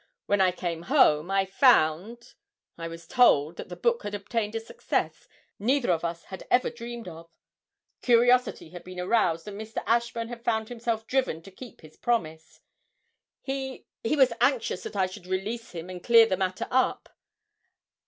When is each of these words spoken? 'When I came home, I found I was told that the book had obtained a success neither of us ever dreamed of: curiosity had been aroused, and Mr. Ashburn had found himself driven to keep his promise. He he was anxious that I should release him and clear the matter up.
'When 0.25 0.41
I 0.41 0.51
came 0.51 0.81
home, 0.89 1.29
I 1.29 1.45
found 1.45 2.33
I 2.75 2.87
was 2.87 3.05
told 3.05 3.57
that 3.57 3.69
the 3.69 3.75
book 3.75 4.01
had 4.01 4.15
obtained 4.15 4.55
a 4.55 4.59
success 4.59 5.27
neither 5.59 5.91
of 5.91 6.03
us 6.03 6.25
ever 6.49 6.71
dreamed 6.71 7.07
of: 7.07 7.29
curiosity 8.01 8.69
had 8.71 8.83
been 8.83 8.99
aroused, 8.99 9.47
and 9.47 9.61
Mr. 9.61 9.83
Ashburn 9.85 10.29
had 10.29 10.43
found 10.43 10.69
himself 10.69 11.05
driven 11.05 11.43
to 11.43 11.51
keep 11.51 11.81
his 11.81 11.97
promise. 11.97 12.61
He 13.43 13.85
he 14.03 14.15
was 14.15 14.33
anxious 14.41 14.81
that 14.81 14.95
I 14.95 15.05
should 15.05 15.27
release 15.27 15.71
him 15.73 15.87
and 15.87 16.03
clear 16.03 16.25
the 16.25 16.35
matter 16.35 16.67
up. 16.71 17.07